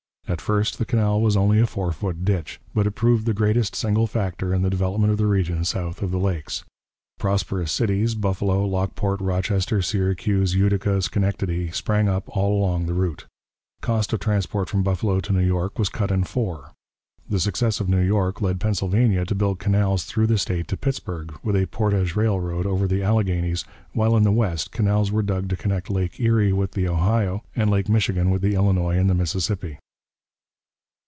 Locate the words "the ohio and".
26.71-27.69